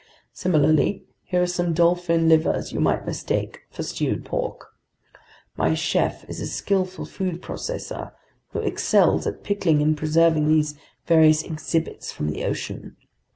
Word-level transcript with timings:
Similarly, 0.33 1.03
here 1.25 1.43
are 1.43 1.45
some 1.45 1.73
dolphin 1.75 2.27
livers 2.27 2.73
you 2.73 2.79
might 2.79 3.05
mistake 3.05 3.61
for 3.69 3.83
stewed 3.83 4.25
pork. 4.25 4.71
My 5.55 5.75
chef 5.75 6.27
is 6.27 6.41
a 6.41 6.47
skillful 6.47 7.05
food 7.05 7.39
processor 7.39 8.11
who 8.47 8.61
excels 8.61 9.27
at 9.27 9.43
pickling 9.43 9.79
and 9.79 9.95
preserving 9.95 10.47
these 10.47 10.73
various 11.05 11.43
exhibits 11.43 12.11
from 12.11 12.31
the 12.31 12.43
ocean. 12.45 12.97